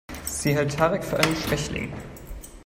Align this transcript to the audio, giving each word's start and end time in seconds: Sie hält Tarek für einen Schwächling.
Sie 0.25 0.55
hält 0.55 0.73
Tarek 0.75 1.03
für 1.03 1.19
einen 1.19 1.35
Schwächling. 1.35 1.93